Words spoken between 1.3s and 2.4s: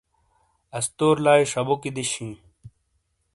شبوکی دیش ہی۔